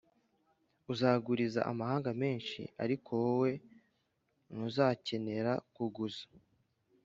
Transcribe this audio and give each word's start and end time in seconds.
uzaguriza 0.91 1.61
amahanga 1.71 2.09
menshi 2.21 2.61
ariko 2.83 3.09
wowe 3.23 3.51
ntuzakenera 4.53 5.51
kuguza 5.75 6.23